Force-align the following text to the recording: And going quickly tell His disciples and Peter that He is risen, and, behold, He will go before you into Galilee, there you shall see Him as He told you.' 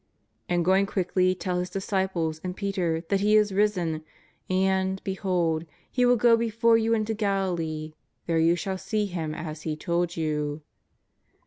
And 0.49 0.65
going 0.65 0.87
quickly 0.87 1.35
tell 1.35 1.59
His 1.59 1.69
disciples 1.69 2.41
and 2.43 2.57
Peter 2.57 3.01
that 3.09 3.19
He 3.19 3.35
is 3.35 3.51
risen, 3.51 4.03
and, 4.49 4.99
behold, 5.03 5.67
He 5.91 6.07
will 6.07 6.15
go 6.15 6.35
before 6.35 6.75
you 6.75 6.95
into 6.95 7.13
Galilee, 7.13 7.93
there 8.25 8.39
you 8.39 8.55
shall 8.55 8.79
see 8.79 9.05
Him 9.05 9.35
as 9.35 9.61
He 9.61 9.75
told 9.75 10.17
you.' 10.17 10.63